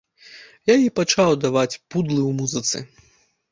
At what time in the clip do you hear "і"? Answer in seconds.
0.85-0.89